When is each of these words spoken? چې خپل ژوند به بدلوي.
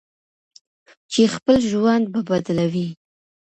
چې 1.11 1.21
خپل 1.35 1.55
ژوند 1.71 2.05
به 2.13 2.21
بدلوي. 2.29 2.87